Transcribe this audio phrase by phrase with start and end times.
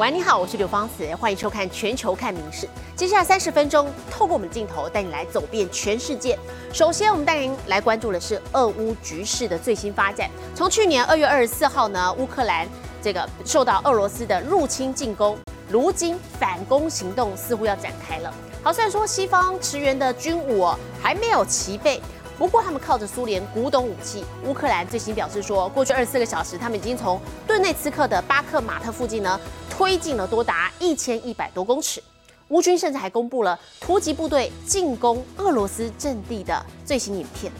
[0.00, 2.66] 喂，你好，我是刘芳慈，欢迎收看《全球看名事》。
[2.96, 6.38] 接下来三十分钟，透过我们的镜头带你来走遍全世界。
[6.72, 10.30] 首先，我们带您来关注的是俄乌局势的最新发展。
[10.54, 12.66] 从去年二月二十四号呢，乌克兰
[13.02, 15.36] 这个受到俄罗斯的入侵进攻，
[15.68, 18.32] 如今反攻行动似乎要展开了。
[18.62, 20.66] 好，虽然说西方驰援的军武
[21.02, 22.00] 还没有齐备。
[22.38, 24.24] 不过，他们靠着苏联古董武器。
[24.46, 29.38] 乌克兰最新表示说，过去二十四个小时，他们已经从顿内茨克的巴克马特附近呢
[29.80, 32.02] 推进了多达一千一百多公尺。
[32.48, 37.50] 乌军甚至还公布了突击部队进攻俄罗斯阵地的最新影片。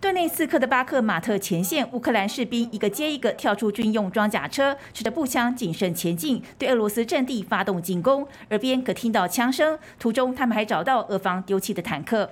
[0.00, 8.26] 顿内茨克的巴克马特前线，乌克兰士兵一个接一个跳出军用装甲车，持着步枪谨慎前进，对俄罗斯阵地发动进攻。
[8.50, 12.28] 耳边可听到枪声，途中他们还找到俄方丢弃的坦克。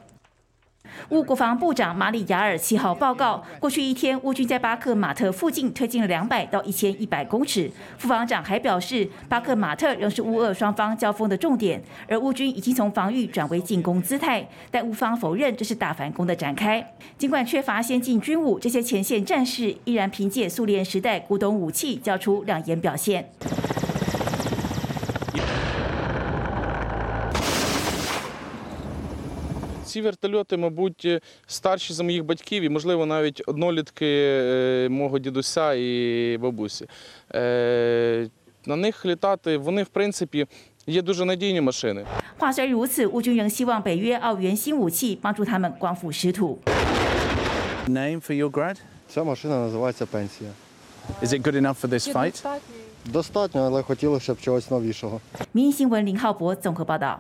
[1.11, 7.71] 乌国防部长马里亚尔七号报告，过去一天，乌军在巴克马特附近推进了两百到一千一百公尺。
[7.99, 14.47] 副防长还表示，巴克马特仍是乌俄双方交锋的重点，而乌军已经从防御转为进攻姿态。
[14.71, 16.85] 但乌方否认这是大反攻的展开。
[17.19, 23.29] 尽管缺乏先进军武，这些前线战士依然凭借苏联时代古董武器交出亮眼表现。
[29.94, 31.08] Ці вертольоти, мабуть,
[31.48, 36.86] старші за моїх батьків і, можливо, навіть однолітки мого дідуся і бабусі.
[38.66, 40.48] На них літати, вони, в принципі,
[40.88, 42.06] є дуже надійні машини.
[42.38, 46.60] 话虽如此，乌军仍希望北约澳元新武器帮助他们光复失土。
[47.88, 48.78] Name for your grad?
[49.08, 50.50] Ця машина називається пенсія.
[51.22, 52.46] Is it good enough for this fight?
[53.06, 55.22] Достатньо, але хотілося б чогось новішого.
[55.54, 57.20] 民营新闻林浩博综合报道。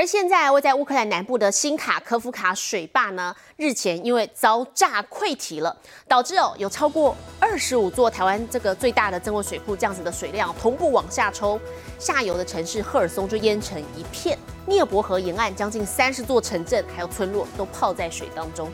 [0.00, 5.76] 而现在位在乌克兰南部的新卡科夫卡水坝呢，日前因为遭炸溃堤了，
[6.08, 11.60] 导致哦有超过二十五座台湾这个最大的增温水库这样子的水量同步往下抽，
[11.98, 18.70] 下游的城市赫尔松就淹成一片，涅伯河沿岸将近三十座城镇还有村落都泡在水当中，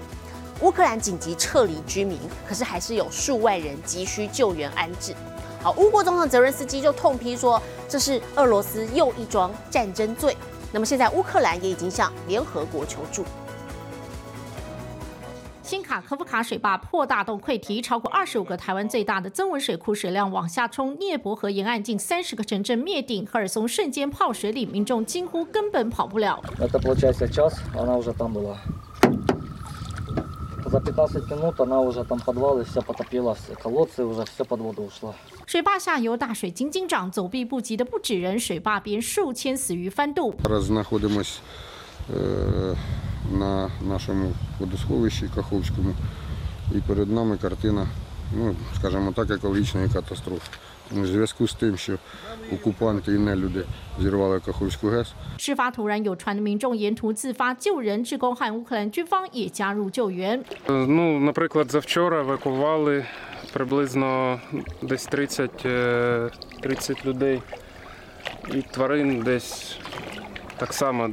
[0.60, 5.12] 乌克兰紧急撤离居民，可是还是有数万人急需救援安置。
[5.60, 10.36] 好，乌国总统泽伦斯基就痛批说，这是俄罗斯又一桩战争罪。
[10.76, 13.24] 那么现在乌克兰也已经向联合国求助。
[15.62, 26.44] 新卡科夫卡水坝破大洞溃堤，超过二十五个台湾最大的增文水库水量往下冲，涅伯河沿岸近三十个城镇灭顶，赫尔松瞬间泡水里，民众惊呼根本跑不了。
[30.65, 35.13] За 15 минут она уже там подвалы все потопилась, колодцы уже все под воду ушло.
[35.45, 40.33] 水坝下游大水津津涨，走避不及的不止人，水坝边数千死于翻肚。
[40.43, 41.39] Зараз знаходимось
[42.09, 42.75] е,
[43.31, 45.93] на нашому водосховищі Каховському,
[46.71, 47.87] і перед нами картина,
[48.37, 50.49] ну, скажімо так, екологічної катастрофи.
[50.91, 51.97] У зв'язку з тим, що
[52.53, 53.63] окупанти і нелюди
[53.99, 60.43] зірвали Каховську ГЕС, 事发突然，有船的民众沿途自发救人，志工和乌克兰军方也加入救援。
[60.67, 63.05] Ну, наприклад, завчора евакували
[63.53, 64.39] приблизно
[64.81, 66.29] десь 30, е,
[66.61, 67.41] 30 людей
[68.53, 69.77] і тварин десь
[70.57, 71.09] так само.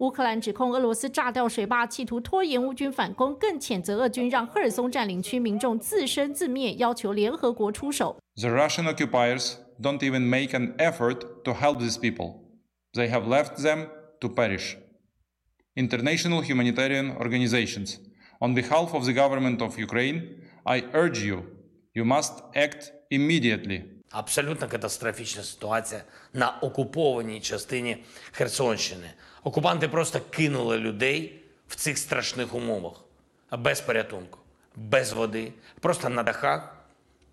[0.00, 8.16] 乌克兰指控俄罗斯炸掉水坝，企图拖延乌军反攻，更谴责俄军让赫尔松占领区民众自生自灭，要求联合国出手。
[8.36, 12.40] The Russian occupiers don't even make an effort to help these people.
[12.92, 13.88] They have left them
[14.20, 14.76] to perish.
[15.74, 17.96] International humanitarian organizations,
[18.40, 20.22] on behalf of the government of Ukraine,
[20.64, 21.44] I urge you,
[21.94, 23.84] you must act immediately.
[24.11, 29.11] Абсолютно катастрофічна ситуація на окупованій частині Херсонщини.
[29.43, 32.93] Окупанти просто кинули людей в цих страшних умовах
[33.51, 34.39] без порятунку,
[34.75, 36.75] без води, просто на дахах,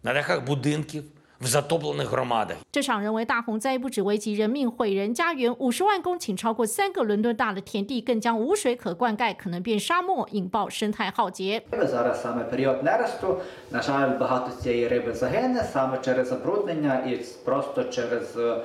[0.03, 1.05] на дахах будинків,
[1.40, 2.56] в затоплених громадах.
[2.72, 11.62] 这场人为大洪灾不止危及人命、毁人家园，五十万公顷超过三个伦敦大的田地更将无水可灌溉，可能变沙漠，引爆生态浩劫。
[11.72, 13.42] Зараз саме період нересту.
[13.72, 18.62] На жаль, багато цієї риби загине саме через забруднення і просто через е,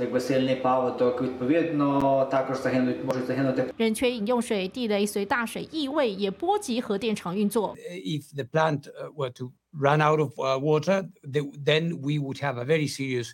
[0.00, 1.22] якби сильний паводок.
[1.22, 7.74] Відповідно, також загинуть можуть загинути 人缺饮用水，地雷随大水溢位，也波及核电厂运作。
[8.04, 12.58] if the plant uh, were to run out of uh, water, then we would have
[12.58, 13.30] a very serious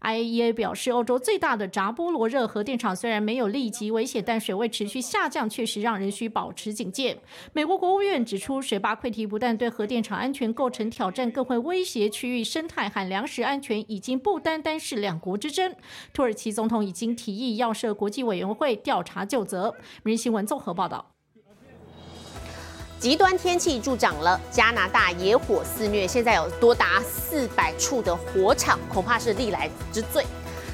[0.00, 7.18] Iaea 表示，欧洲最大的扎波罗热核电厂虽然没有立即危险，但水位持续下降确实让人需保持警戒。
[7.54, 15.74] 美国国务院指出，水坝溃堤不但对核电厂安全构成挑战，更会威胁区域生态和粮食安全，已经不单单是两国之争。
[16.12, 19.74] 土耳其总统已经提议要设国际委员会调查就责。
[20.02, 21.14] 明日新闻综合报道。
[23.02, 30.24] 极端天气助长了加拿大野火肆虐，现在有多达四百处的火场，恐怕是历来之最。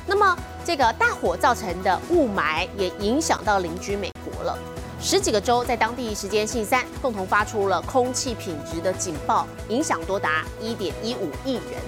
[0.06, 4.58] 那么，这个大火造成的雾霾也影响到邻居美国了。
[5.00, 11.80] 十几个州在当地时间星期三共同发出了空气品质的警报，影响多达一点一五亿人。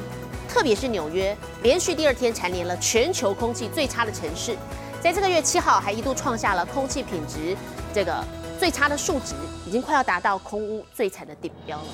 [0.49, 4.57] 特别是纽约，连续第二天蝉联了全球空气最差的城市，
[5.03, 7.55] 在这个月七号还一度创下了空气品质
[7.93, 8.25] 这个。
[8.61, 9.35] 最差的数值
[9.67, 11.85] 已经快要达到空屋最惨的顶标了。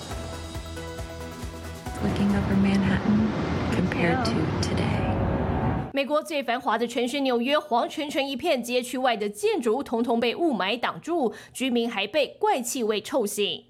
[5.92, 13.62] 美国最繁华的城市纽约，黄澄澄一片，街区外的建筑物统统被雾霾挡住，居民还被怪气味臭醒。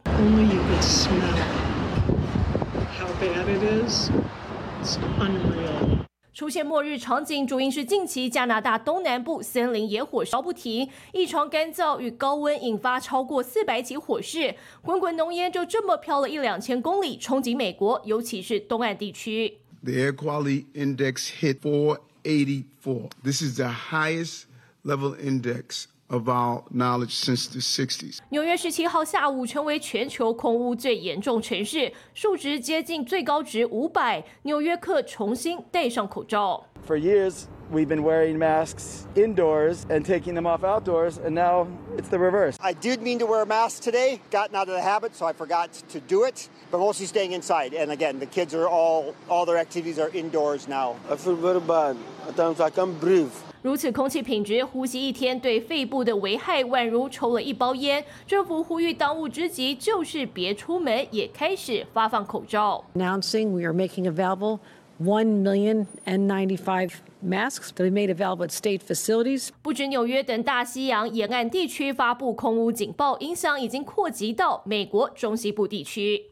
[6.36, 19.56] 出现末日场景，主因是近期加拿大东南部森林野火烧不停，异常干燥与高温引发超过四百起火势，滚滚浓烟就这么飘了一两千公里，冲击美国，尤其是东岸地区。
[19.82, 23.08] The air quality index hit 484.
[23.24, 24.42] This is the highest
[24.84, 25.86] level index.
[26.09, 28.19] of our knowledge since the 60s.
[28.29, 34.23] 纽约十七号下午成为全球空污最严重城市，数值接近最高值五百。
[34.43, 36.65] 纽约客重新戴上口罩。
[36.85, 42.17] For years, we've been wearing masks indoors and taking them off outdoors, and now it's the
[42.17, 42.55] reverse.
[42.59, 45.33] I did mean to wear a mask today, gotten out of the habit, so I
[45.33, 46.49] forgot to do it.
[46.71, 47.73] But mostly staying inside.
[47.73, 50.95] And again, the kids are all all their activities are indoors now.
[51.09, 51.95] I feel very bad.
[52.27, 53.31] At times I can't breathe.
[53.66, 58.04] 如此空气品质，呼吸一天对肺部的危害宛如抽了一包烟。
[58.24, 62.84] 政府呼吁当务之急就是别出门，也开始发放口罩。
[62.94, 64.60] Announcing we are making available
[65.00, 69.48] one million and ninety-five masks to be made available at state facilities。
[69.62, 76.26] 不止纽约等大西洋沿岸地区发布空污警报，影响已经扩及到美国中西部地区。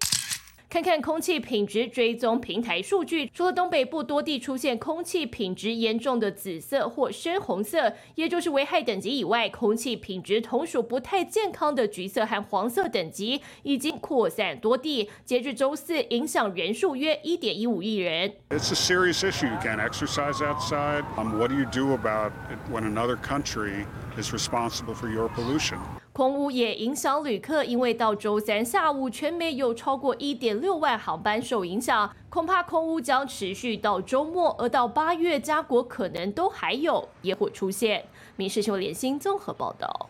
[0.74, 15.08] 看看空气品质追踪平台数据，除了东北部多地出现空气品质严重的紫色或深红色，也就是危害等级以外，空气品质同属不太健康的橘色和黄色等级已经扩散多地。
[15.24, 18.32] 截至周四，影响人数约一点一五亿人。
[18.50, 19.46] It's a serious issue.
[19.46, 21.04] You can't exercise outside.
[21.16, 23.86] Um, what do you do about it when another country
[24.20, 25.78] is responsible for your pollution?
[26.14, 37.99] 空污也影响旅客，因为到周三下午，全美有超过一点六万航班受影响，恐怕空污将持续到周末，而到八月，加国可能都还有野火出现。
[38.37, 40.08] 《民事新闻》联新综合报道。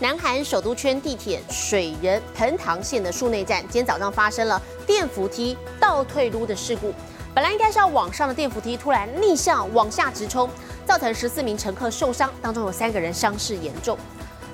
[0.00, 6.92] 南韩首都圈地铁水仁盆塘线的树内站，今天早上发生了电扶梯倒退撸的事故，
[7.34, 10.46] 本来应该是要往上的电扶梯突然逆向往下直冲，
[10.84, 13.96] 造成十四名乘客受伤，当中有三个人伤势严重。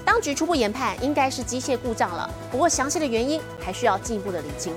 [0.05, 4.75] 当局初步研判应该是机械故障了，不过详细的原因还需要进一步的厘清。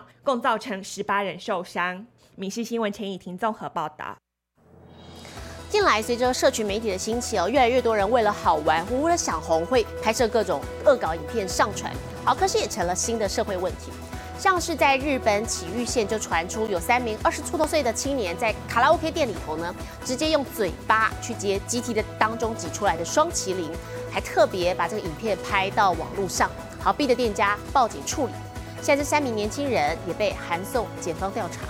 [0.23, 1.97] 共造成十八人受伤。
[2.35, 4.15] 《民事新闻》陈以婷综合报道。
[5.69, 11.93] 近来，随着社群媒体的兴起哦，越来越多人为了好玩或为了想红，会拍摄各种恶搞影片上传。
[12.25, 13.91] 好，可是也成了新的社会问题。
[14.37, 23.71] 像是在日本埼玉县就传出有三名二十出头岁的青年在卡拉 OK 店里头呢，直接用嘴巴去接机体的当中挤出来的双麒麟，
[24.11, 28.33] 还特别把这个影片拍到网络上，好逼得店家报警处理。
[28.82, 31.62] 现在这三名年轻人也被函送检方调查。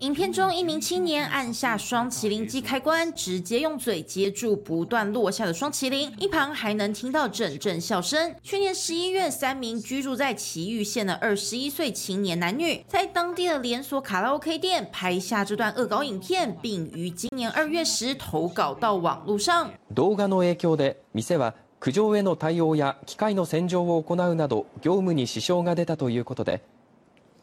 [0.00, 8.34] 影片中，一名青年按下双麒麟机开关，直接用嘴接住不断落下的双麒麟，一旁还能听到阵阵笑声。
[8.42, 19.70] 去年十一月，三名居住在崎玉县的二十一岁青年男女，在当地的连锁卡拉 OK 店拍下这段恶搞影片，并于今年二月时投稿到网络上。
[19.94, 21.52] 動画の影響で店は
[21.85, 26.63] 苦情への対応や機械の洗浄を行うなど業務に支障が出たということで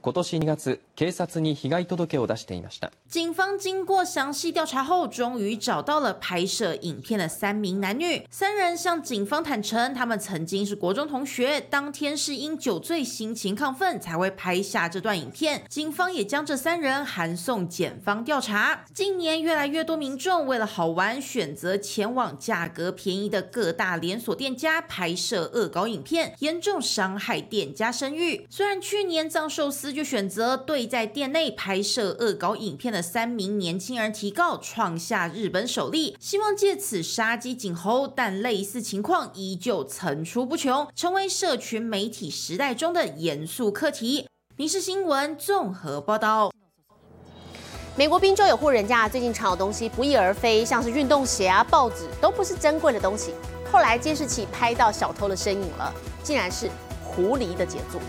[0.02, 8.26] 今年2月警察に被害届を出していました警方经过详细调查后，终于找到了拍摄影片的三名男女。
[8.30, 15.64] 三人向警方坦诚，他们曾经是国中同学，当天是因酒醉心情亢奋才会拍下这段影片。
[15.70, 18.86] 警方也将这三人函送检方调查。
[18.94, 28.46] 近年越来越多民众为了好玩，选择前往价格便宜的各大连锁店家拍摄恶搞影片，严重伤害店家声誉。
[28.50, 44.27] 虽然去年藏寿 就选择对在店内拍摄恶搞影片的三名年轻人提告，创下日本首例，希望借此杀鸡儆猴，但类似情况依旧层出不穷，成为社群媒体时代中的严肃课题。
[44.57, 46.53] 民事新闻综合报道。
[47.95, 53.33] 美国宾州有户人家最近藏有东西不翼而飞，像是运动鞋啊、报纸，都不是珍贵的东西。
[53.71, 56.71] 后来监视器拍到小偷的身影了，竟然是
[57.05, 58.01] 狐狸的杰作。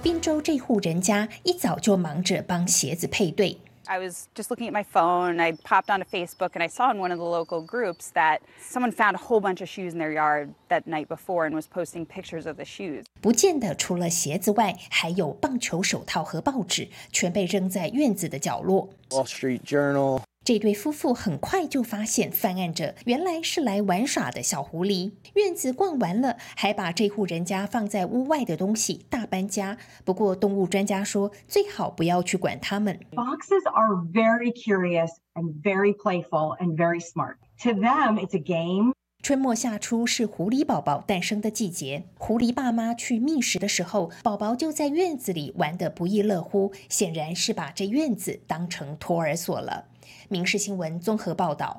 [0.00, 3.58] 宾州这户人家一早就忙着帮鞋子配对。
[3.86, 5.40] I was just looking at my phone.
[5.40, 8.92] I popped onto Facebook and I saw in one of the local groups that someone
[8.92, 12.04] found a whole bunch of shoes in their yard that night before and was posting
[12.06, 13.04] pictures of the shoes.
[13.20, 18.90] 不见得除了鞋子外，还有棒球手套和报纸，全被扔在院子的角落。
[19.08, 20.20] Wall Street Journal.
[20.48, 25.12] 这对夫妇很快就发现犯案者原来是来玩耍的小狐狸。
[25.34, 29.76] 院子逛完了，还把这户人家放在屋外的东西大搬家。
[30.06, 32.98] 不过动物专家说，最好不要去管它们。
[33.12, 37.36] Foxes are very curious and very playful and very smart.
[37.64, 38.94] To them, it's a game.
[39.22, 42.04] 春末夏初是狐狸宝宝诞生的季节。
[42.16, 49.88] 狐狸爸妈去觅食的时候，宝宝就在院子里玩得不亦乐乎，显然是把这院子当成托儿所了。
[50.28, 51.78] 民事新闻综合报道。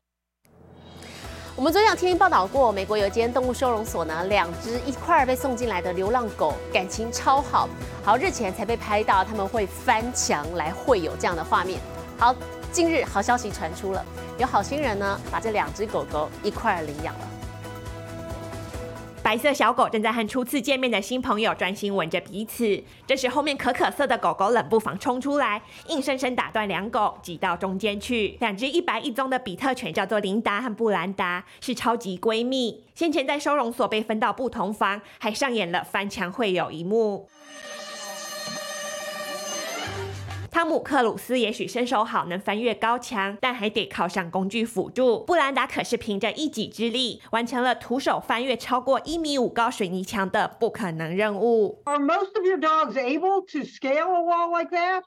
[1.55, 7.67] 我们昨天有听报道过，美国有间动物收容所呢，两只一块儿被送进来的流浪狗感情超好，
[8.01, 11.79] 好日前才被拍到他们会翻墙来会有这样的画面。
[12.17, 12.33] 好，
[12.71, 14.05] 近日好消息传出了，
[14.37, 17.27] 有好心人呢把这两只狗狗一块儿领养了。
[19.29, 28.35] 白色小狗正在和初次见面的新朋友专心吻着彼此，这时后面可可色的狗狗冷不防冲出来，硬生生打断两狗，挤到中间去。
[28.39, 32.83] 两只一白一棕的比特犬叫做琳达和布兰达，是超级闺蜜。
[32.95, 37.29] 先前在收容所被分到不同房，还上演了翻墙会友一幕。
[40.59, 45.23] 汤姆克鲁斯也许身手好，能翻越高墙，但还得靠上工具辅助。
[45.23, 51.81] 布兰达可是凭着一己之力，完成了徒手翻越超过一米五高水泥墙的不可能任务。
[51.85, 55.03] Are most of your dogs able to scale a wall like that?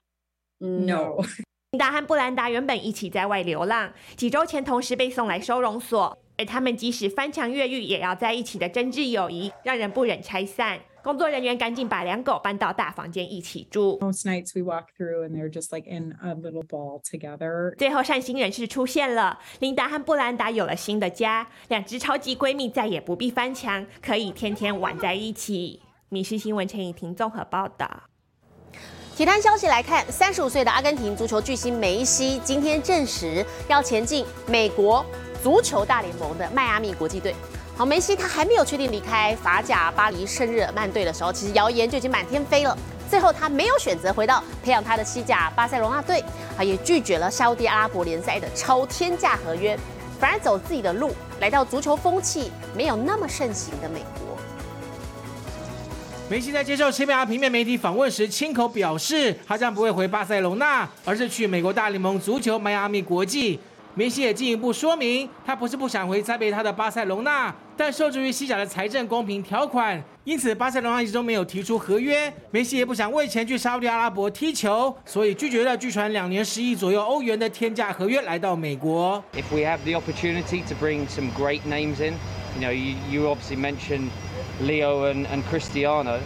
[0.59, 1.23] No.
[1.73, 10.81] 琳达和布兰达原本一起在外流浪，几周前同时被送来收容所，而他们即使翻墙越狱，也要在一起的真挚友谊，让人不忍拆散。
[11.03, 13.99] 工作人员赶紧把两狗搬到大房间一起住。
[14.01, 17.77] Most nights we walk through and they're just like in a little ball together.
[17.77, 25.81] 最后善心人士出现了，琳达和布兰达有了新的家，两只超级闺蜜再也不必翻墙，可以天天玩在一起。
[26.09, 28.05] 米氏新闻陈以婷综合报道。
[29.17, 35.05] 体坛消息来看，三十五岁的阿根廷足球巨星梅西今天证实要前进美国
[35.43, 37.35] 足球大联盟的迈阿密国际队。
[37.75, 42.77] 好，梅西他还没有确定离开法甲巴黎圣日耳曼队的时候，其实谣言就已经满天飞了。
[43.09, 46.23] 最后他没有选择回到培养他的西甲巴塞罗那队，
[46.57, 49.77] 啊，也拒绝了沙地阿拉伯联赛的超天价合约，
[50.21, 54.37] 反而走自己的路，来到足球风气没有那么盛行的美国。
[56.29, 63.61] 梅西在接受西班牙平面媒体访问时，亲口表示，他将不会回巴塞隆纳，而是去美国大联盟足球迈阿密国际。
[63.95, 72.33] 梅西也进一步说明，他不是不想回栽培他的巴塞隆纳，但受制于西甲的财政公平条款，因此巴塞隆纳一直都没有提出合约。
[72.51, 79.23] 梅西也不想为钱去沙特阿拉伯踢球，所以拒绝了据传两年十亿左右欧元的天价合约，来到美国。
[79.35, 82.15] If we have the opportunity to bring some great names in,
[82.55, 84.11] You know, you, you obviously mentioned
[84.61, 86.21] Leo and, and Cristiano.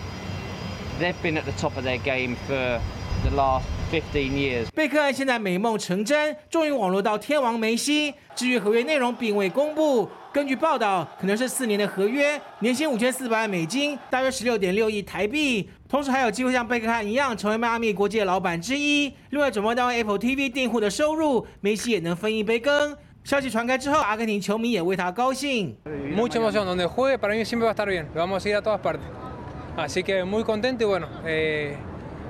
[0.99, 2.81] They've been at the top of their game for
[3.23, 4.67] the last 15 years.
[4.75, 8.13] 贝克汉现在美梦成真，终于网络到天王梅西。
[8.35, 10.09] 至于合约内容并未公布。
[10.33, 15.71] 根据报道，可能是四年的合约，年薪五千四百万美金，大约十六点六亿台币。
[15.89, 19.11] 同时还有机会像贝克汉一样成为迈阿密国际的老板之一。
[19.31, 22.95] 另外，转播单位 Apple TV 订户的收入，梅西也能分一杯羹。
[23.25, 25.75] 消息传开之后，阿根廷球迷也为他高兴。
[26.15, 28.07] Mucha emoción donde juegue para mí siempre va a estar bien.
[28.15, 29.07] Vamos a ir a todas partes.
[29.77, 31.09] Así que muy contento y bueno.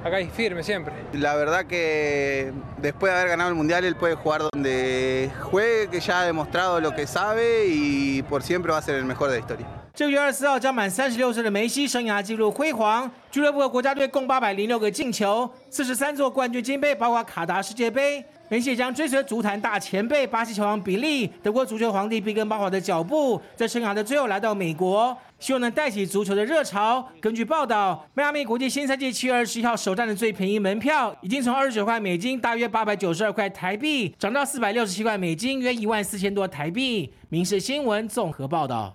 [0.05, 0.95] Acá firme siempre.
[1.13, 6.01] La verdad que después de haber ganado el Mundial, él puede jugar donde juegue, que
[6.01, 9.37] ya ha demostrado lo que sabe y por siempre va a ser el mejor de
[9.37, 9.86] la historia.
[9.97, 18.23] 这个月二十四号将满三十六岁的梅西，生涯纪录辉煌，俱乐部和国家队共八百零六个进球，四十三座冠军金杯，包括卡达世界杯。
[18.51, 27.03] 梅西也将追随足坛大前辈巴西球王比利、德国足球皇帝毕根包华的脚步，在生涯的最后来到美国，希望能带起足球的热潮。
[27.19, 37.11] 根据报道，迈阿密国际新赛季七月二十一号首战的最便宜门票，已经从二十九块美金（大约八百九十二块台币）涨到四百六十七块美金（约一万四千多台币）。
[37.31, 38.95] 民事新闻综合报道。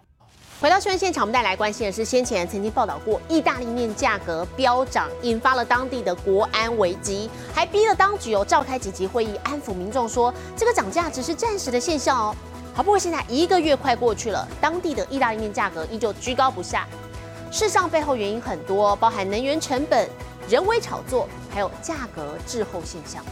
[0.61, 12.35] 回到新闻现场，我们带来关心的是，先前曾经报道过意大利面价格飙涨，引发了当地的国安危机，还逼了当局哦召开紧急会议，安抚民众说这个涨价只是暂时的现象哦。
[12.75, 16.87] 好，不过现在一个月快过去了，当地的意大利面价格依旧居高不下。
[17.49, 20.07] 事实上背后原因很多，包含能源成本、
[20.47, 23.25] 人为炒作，还有价格滞后现象。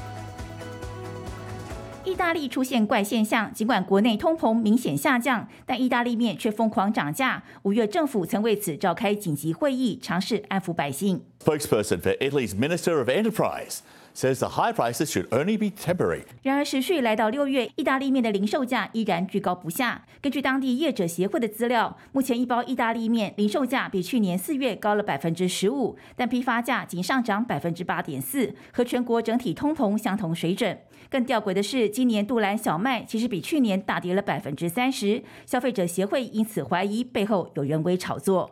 [2.09, 7.43] 意大利出现怪现象，尽管国内通膨明显下降，但意大利面却疯狂涨价。
[7.61, 11.21] 五月政府曾为此召开紧急会议，尝试安抚百姓。
[11.43, 13.79] Spokesperson for Italy's Minister of Enterprise
[14.13, 16.23] says the high prices should only be temporary.
[16.41, 20.03] 然而，持续来到六月，意大利面的零售价依然居高不下。
[20.19, 30.77] 根据当地业者协会的资料，目前一包意大利面零售价比去年四月高了百分之十五，但批发价仅上涨百分之八点四，和全国整体通膨相同水准。
[31.09, 38.51] 更吊诡的是，今年杜兰小麦其实比去年大跌了百分之三十，消费者协会因此怀疑背后有人为炒作。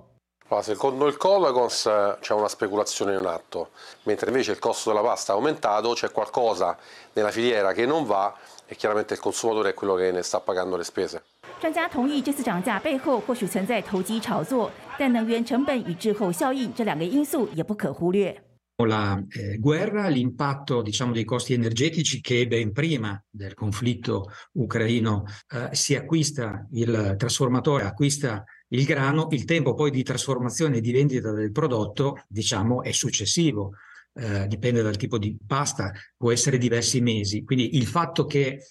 [0.49, 1.83] Secondo il Colagons
[2.21, 3.67] c'è una speculazione in atto,
[4.05, 6.77] mentre invece il costo della pasta è aumentato, c'è qualcosa
[7.13, 8.33] nella filiera che non va
[8.65, 11.21] e chiaramente il consumatore è quello che ne sta pagando le spese.
[11.59, 18.41] 专家同意这次涨价背后或许存在投机炒作，但能源成本与滞后效应这两个因素也不可忽略。
[18.85, 25.95] La eh, guerra, l'impatto diciamo, dei costi energetici che ben prima del conflitto ucraino eh, si
[25.95, 31.51] acquista il trasformatore, acquista il grano, il tempo poi di trasformazione e di vendita del
[31.51, 33.73] prodotto diciamo, è successivo.
[34.19, 37.43] Eh, dipende dal tipo di pasta, può essere diversi mesi.
[37.43, 38.63] Quindi il fatto che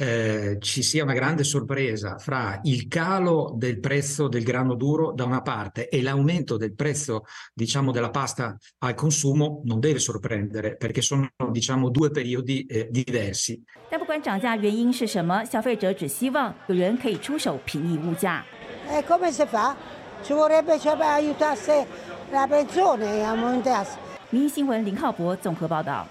[0.00, 5.24] eh, ci sia una grande sorpresa fra il calo del prezzo del grano duro da
[5.24, 11.02] una parte e l'aumento del prezzo, diciamo, della pasta al consumo non deve sorprendere perché
[11.02, 13.60] sono, diciamo, due periodi eh, diversi.
[13.90, 18.44] 但不管涨价原因是什么，消费者只希望有人可以出手平抑物价。
[18.88, 19.74] E come si fa?
[20.22, 21.86] Ci vorrebbe cioè, aiutasse
[22.30, 23.96] la pensione a aumentasse.
[24.30, 26.06] 民新闻林浩博综合报道。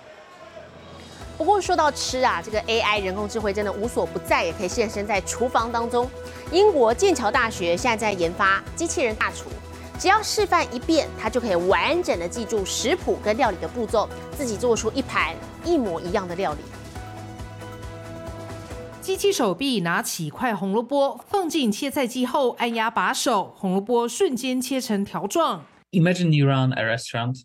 [1.42, 6.08] 不过说到吃啊，这个 AI 人工智慧真的无所不在，也可以现身在厨房当中。
[6.52, 9.50] 英国剑桥大学现在在研发机器人大厨，
[9.98, 16.60] 只要示范一遍，它就可以完整的记住食谱跟料理的步骤，自己做出一盘一模一样的料理。
[19.00, 25.64] 机器手臂拿起一块红萝卜，放进切菜机后按压把手，红萝卜瞬间切成条状。
[25.90, 27.40] Imagine you run a restaurant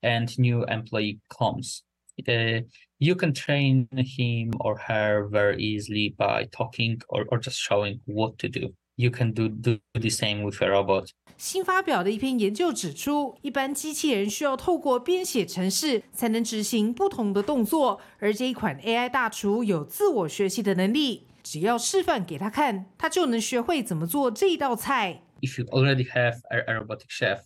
[0.00, 1.80] and new employee comes.
[2.27, 2.63] Uh,
[2.97, 8.37] you can train him or her very easily by talking or, or just showing what
[8.39, 8.73] to do.
[8.97, 11.11] You can do, do the same with a robot.
[11.37, 25.23] 新发表的一篇研究指出，一般机器人需要透过编写程式才能执行不同的动作，而这一款 AI 大厨有自我学习的能力，只要示范给他看，他就能学会怎么做这一道菜。
[25.39, 27.39] If you already have a, a robotic chef,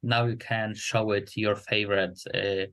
[0.00, 2.70] now you can show it your favorite uh,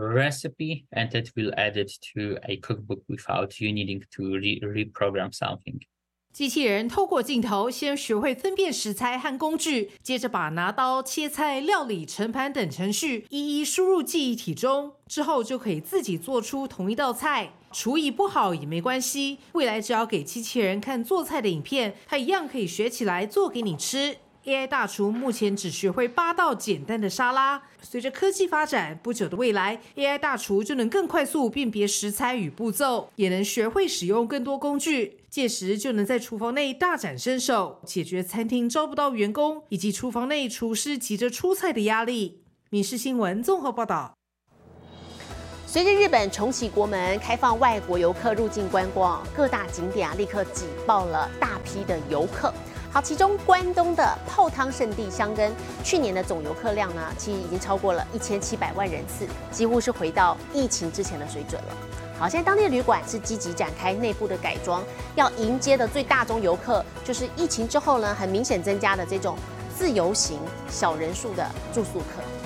[0.00, 5.32] recipe and it will add it to a cookbook without you needing to re reprogram
[5.32, 5.80] something.
[6.32, 17.52] 机器人透过镜头先学会分辨食材和工具，接着把拿刀、切菜、料理、盛盘等程序一一输入记忆体中，之后就可以自己做出同一道菜。
[17.72, 24.16] 厨艺不好也没关系，未来只要给机器人看做菜的影片，它一样可以学起来做给你吃。
[24.46, 27.62] AI 大厨目前只学会八道简单的沙拉。
[27.82, 35.18] 随着科技发展，不久的未来，AI 大厨就能更快速辨别食材与步骤，也能学会使用更多工具。
[35.28, 42.42] 届时就能在厨房内大展身手，解决餐厅招不到员工以及厨房内厨师急着出菜的压力。
[42.70, 44.14] 民事新闻综合报道。
[45.66, 52.52] 随着日本重启国门，开放外国游客入境观光，各大景点啊立刻挤爆了大批的游客。
[52.92, 55.52] 好，其中关东的泡汤圣地箱根，
[55.84, 61.68] 去年的总游客量呢，其实已经超过了一千七百万人次，几乎是回到疫情之前的水准了。
[62.18, 64.82] 好，现在当地旅馆是积极展开内部的改装，
[65.14, 69.36] 要迎接的最大宗游客，就是疫情之后呢，很明显增加的这种
[69.78, 72.39] 自由行小人数的住宿客。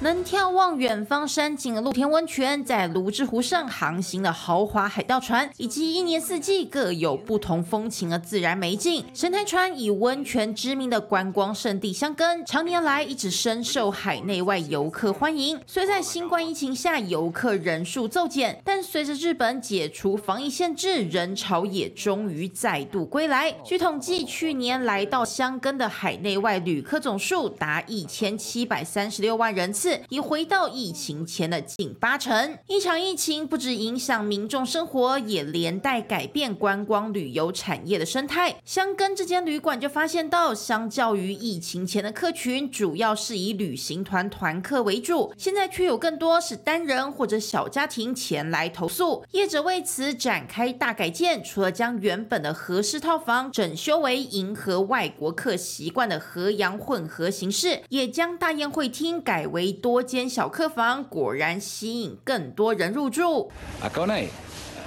[0.00, 9.02] 能眺望远方山景的露天温泉，在泸沽湖上航行的豪华海盗船，以及一年四季各有不同风情的自然美景。
[9.14, 15.58] 神台船以温泉知名的观光胜地香根，常年来一直深受海内外游客欢迎。
[15.66, 23.50] 虽在新冠疫情下游客人数骤减，但随着日本解除防疫限制，人潮也终于再度归来。
[23.64, 29.85] 据统计，去年来到香根的海内外旅客总数达一千七百三十六万人次。
[30.08, 32.58] 已回到疫情前的近八成。
[32.66, 38.56] 一场疫情不止影响民众生活，也连带改变观光旅游产业的生态。
[38.64, 49.24] 香根这间旅馆就发现到，相较于疫情前的客群，主要是以旅行团团客为主，现在却有更多是单人或者小家庭前来投宿。
[49.32, 59.75] 业者为此展开大改建，除了将原本的合适套房整修为迎合外国客习惯的和洋混合形式，也将大宴会厅改为。
[59.80, 63.50] 多间小客房果然吸引更多人入住。
[63.82, 64.28] Akone,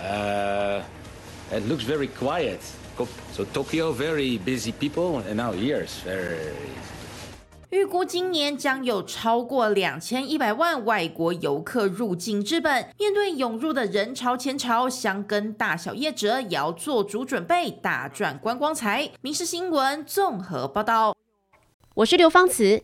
[0.03, 0.81] uh,
[1.51, 2.57] it looks very quiet.
[3.33, 6.51] So Tokyo very busy people, and now here is very.
[7.69, 12.89] 预估今年将有超过两千一百万外国游客入境日本。
[12.97, 19.11] 面对涌入的人潮前潮，香根大小业者也要做足准备，大赚观光财。
[19.21, 21.15] 民事新闻综合报道。
[21.93, 22.83] 我是刘芳慈。